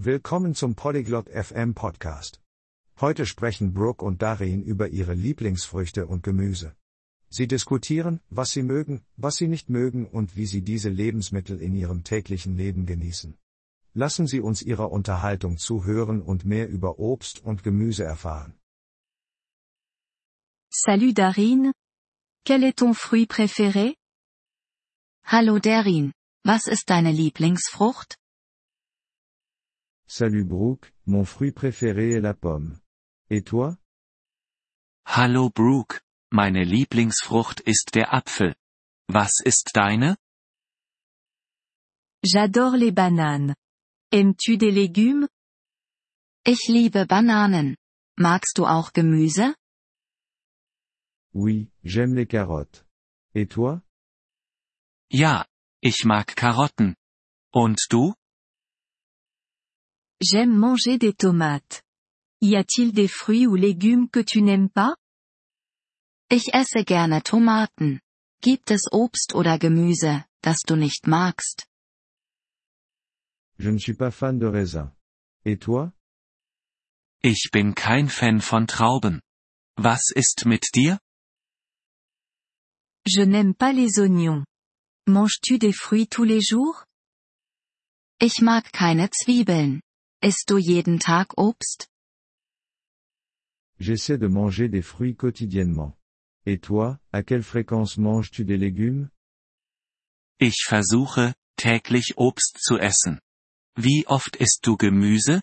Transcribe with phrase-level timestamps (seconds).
[0.00, 2.40] Willkommen zum Polyglot FM Podcast.
[3.00, 6.76] Heute sprechen Brooke und Darin über ihre Lieblingsfrüchte und Gemüse.
[7.30, 11.74] Sie diskutieren, was sie mögen, was sie nicht mögen und wie sie diese Lebensmittel in
[11.74, 13.36] ihrem täglichen Leben genießen.
[13.92, 18.54] Lassen Sie uns Ihrer Unterhaltung zuhören und mehr über Obst und Gemüse erfahren.
[20.70, 21.72] Salut Darin.
[22.44, 23.96] Quel est ton fruit préféré?
[25.24, 26.12] Hallo Darin.
[26.44, 28.17] Was ist deine Lieblingsfrucht?
[30.10, 32.78] Salut Brooke, mon fruit préféré est la pomme.
[33.28, 33.76] Et toi?
[35.04, 36.00] Hallo Brooke,
[36.32, 38.54] meine Lieblingsfrucht ist der Apfel.
[39.08, 40.16] Was ist deine?
[42.24, 43.54] J'adore les bananes.
[44.10, 45.28] Aimes-tu des légumes?
[46.46, 47.76] Ich liebe Bananen.
[48.18, 49.54] Magst du auch Gemüse?
[51.34, 52.86] Oui, j'aime les carottes.
[53.34, 53.82] Et toi?
[55.12, 55.44] Ja,
[55.82, 56.96] ich mag Karotten.
[57.52, 58.14] Und du?
[60.20, 61.82] J'aime manger des tomates.
[62.40, 64.96] Y a-t-il des fruits ou légumes que tu n'aimes pas?
[66.30, 68.00] Ich esse gerne Tomaten.
[68.42, 71.66] Gibt es Obst oder Gemüse, das du nicht magst?
[73.58, 74.92] Je ne suis pas fan de raisin.
[75.44, 75.92] Et toi?
[77.22, 79.20] Ich bin kein Fan von Trauben.
[79.76, 80.98] Was ist mit dir?
[83.06, 84.44] Je n'aime pas les oignons.
[85.06, 86.84] Manges-tu des fruits tous les jours?
[88.20, 89.80] Ich mag keine Zwiebeln.
[90.20, 91.88] Isst du jeden Tag Obst?
[93.78, 95.96] J'essaie de manger des fruits quotidiennement.
[96.44, 99.10] Et toi, à quelle fréquence manges-tu des légumes?
[100.40, 103.20] Ich versuche, täglich Obst zu essen.
[103.76, 105.40] Wie oft isst du Gemüse?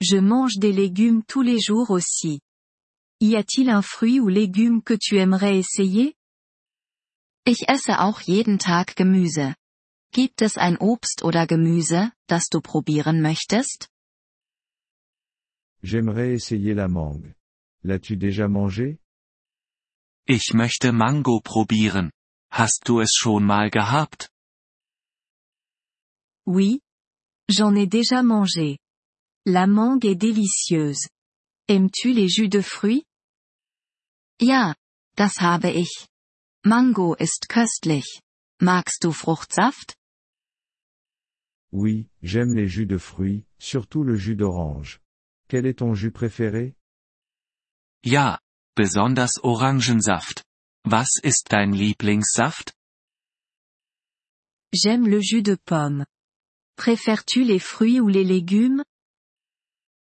[0.00, 2.40] Je mange des légumes tous les jours aussi.
[3.20, 6.14] Y a-t-il un fruit ou légume que tu aimerais essayer?
[7.44, 9.56] Ich esse auch jeden Tag Gemüse.
[10.14, 13.88] Gibt es ein Obst oder Gemüse, das du probieren möchtest?
[15.82, 17.34] J'aimerais essayer la mangue.
[17.82, 18.98] L'as-tu déjà mangé?
[20.26, 22.12] Ich möchte Mango probieren.
[22.52, 24.28] Hast du es schon mal gehabt?
[26.46, 26.80] Oui.
[27.48, 28.78] J'en ai déjà mangé.
[29.46, 31.08] La mangue est délicieuse.
[31.68, 33.04] Aimes-tu les jus de fruits?
[34.40, 34.74] Ja,
[35.16, 36.06] das habe ich.
[36.64, 38.20] Mango ist köstlich.
[38.60, 39.96] Magst du Fruchtsaft?
[41.72, 45.00] Oui, j'aime les jus de fruits, surtout le jus d'orange.
[45.48, 46.76] Quel est ton jus préféré?
[48.04, 48.40] Ja,
[48.76, 50.44] besonders Orangensaft.
[50.84, 52.74] Was ist dein Lieblingssaft?
[54.74, 56.04] J'aime le jus de pomme.
[56.76, 58.84] Préfères-tu les fruits ou les légumes?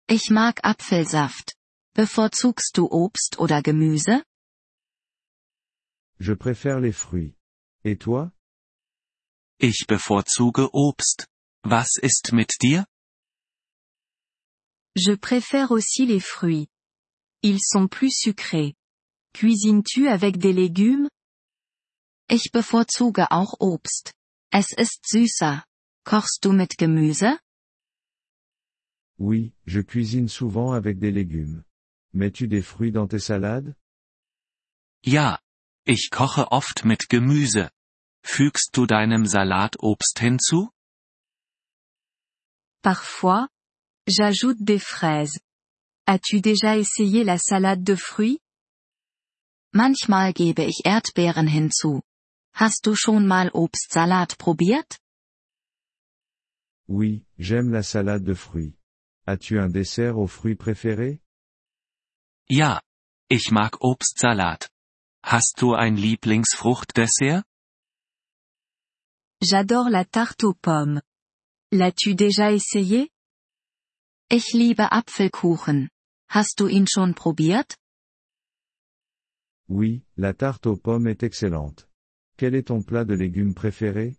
[0.09, 1.55] Ich mag Apfelsaft.
[1.95, 4.23] Bevorzugst du Obst oder Gemüse?
[6.19, 7.35] Je préfère les fruits.
[7.85, 8.33] Et toi?
[9.61, 11.27] Ich bevorzuge Obst.
[11.67, 12.85] Was ist mit dir?
[14.95, 16.69] Je préfère aussi les fruits.
[17.43, 18.75] Ils sont plus sucrés.
[19.33, 21.09] Cuisines-tu avec des légumes?
[22.29, 24.13] Ich bevorzuge auch Obst.
[24.53, 25.65] Es ist süßer.
[26.05, 27.39] Kochst du mit Gemüse?
[29.19, 31.65] Oui, je cuisine souvent avec des légumes.
[32.13, 33.75] Mets-tu des fruits dans tes salades?
[35.03, 35.41] Ja.
[35.87, 37.71] Ich koche oft mit Gemüse.
[38.23, 40.74] Fügst du deinem Salat Obst hinzu?
[42.85, 43.49] Parfois,
[44.07, 45.39] j'ajoute des fraises.
[46.07, 48.41] As-tu déjà essayé la salade de fruits?
[49.73, 52.03] Manchmal gebe ich Erdbeeren hinzu.
[52.53, 54.99] Hast du schon mal Obstsalat probiert?
[56.87, 58.77] Oui, j'aime la salade de fruits.
[59.27, 61.23] As-tu un dessert aux fruits préféré?
[62.51, 62.83] Ja.
[63.31, 64.69] Ich mag Obstsalat.
[65.23, 67.45] Hast du ein Lieblingsfruchtdessert?
[69.41, 71.01] J'adore la tarte aux pommes.
[71.75, 73.11] L'as-tu déjà essayé?
[74.31, 75.91] Ich liebe Apfelkuchen.
[76.29, 77.77] Hast du ihn schon probiert?
[79.69, 81.89] Oui, la tarte aux pommes est excellente.
[82.37, 84.17] Quel est ton plat de légumes préféré?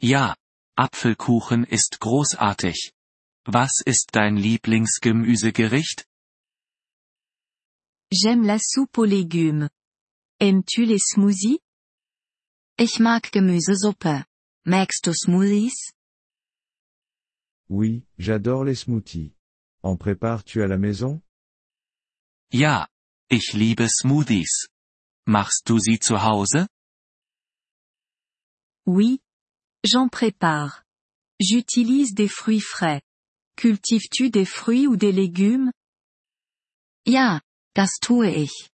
[0.00, 0.36] Ja.
[0.76, 2.92] Apfelkuchen ist großartig.
[3.44, 6.06] Was ist dein Lieblingsgemüsegericht?
[8.12, 9.68] J'aime la soupe aux légumes.
[10.38, 11.58] Aimes-tu les smoothies?
[12.78, 14.24] Ich mag Gemüsesuppe.
[14.64, 15.90] Magst du Smoothies?
[17.70, 19.32] Oui, j'adore les smoothies.
[19.84, 21.22] En prépares-tu à la maison?
[22.52, 22.88] Ja.
[23.30, 24.66] Ich liebe Smoothies.
[25.24, 26.66] Machst du sie zu Hause?
[28.86, 29.20] Oui.
[29.84, 30.82] J'en prépare.
[31.40, 33.02] J'utilise des fruits frais.
[33.56, 35.70] Cultives-tu des fruits ou des légumes?
[37.06, 37.40] Ja,
[37.76, 38.68] das tue ich.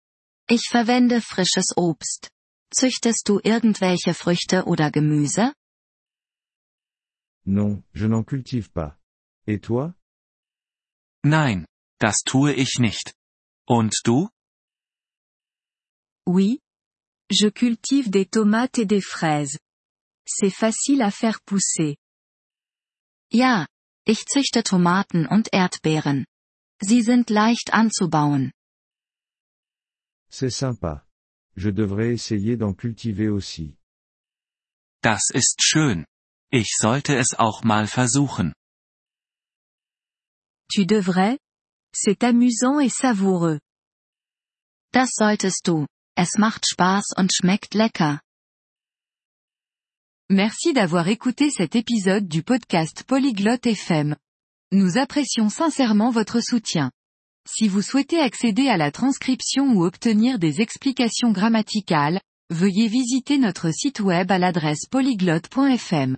[0.49, 2.29] Ich verwende frisches Obst.
[2.73, 5.53] Züchtest du irgendwelche Früchte oder Gemüse?
[7.45, 8.97] Non, je n'en cultive pas.
[9.47, 9.93] Et toi?
[11.23, 11.65] Nein,
[11.99, 13.13] das tue ich nicht.
[13.67, 14.29] Und du?
[16.27, 16.59] Oui.
[17.31, 19.57] Je cultive des tomates et des fraises.
[20.27, 21.97] C'est facile à faire pousser.
[23.31, 23.67] Ja,
[24.05, 26.25] ich züchte Tomaten und Erdbeeren.
[26.81, 28.51] Sie sind leicht anzubauen.
[30.29, 31.07] C'est sympa.
[31.55, 33.77] Je devrais essayer d'en cultiver aussi.
[35.01, 36.05] Das ist schön.
[36.51, 38.53] Ich sollte es auch mal versuchen.
[40.71, 41.37] Tu devrais?
[41.93, 43.59] C'est amusant et savoureux.
[44.93, 45.85] Das solltest du.
[46.17, 48.21] Es macht Spaß und schmeckt lecker.
[50.29, 54.15] Merci d'avoir écouté cet épisode du podcast Polyglotte FM.
[54.71, 56.91] Nous apprécions sincèrement votre soutien.
[57.47, 62.19] Si vous souhaitez accéder à la transcription ou obtenir des explications grammaticales,
[62.49, 66.17] veuillez visiter notre site web à l'adresse polyglotte.fm.